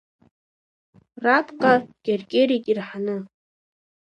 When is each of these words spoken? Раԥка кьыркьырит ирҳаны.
Раԥка 1.23 1.73
кьыркьырит 2.03 2.65
ирҳаны. 2.71 3.17